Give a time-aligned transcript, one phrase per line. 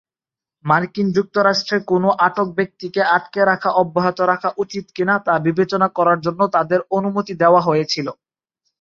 [0.65, 6.41] মার্কিন যুক্তরাষ্ট্রে কোনও আটক ব্যক্তিকে আটকে রাখা অব্যাহত রাখা উচিত কিনা তা বিবেচনা করার জন্য
[6.55, 8.07] তাদের অনুমতি দেওয়া হয়েছিল।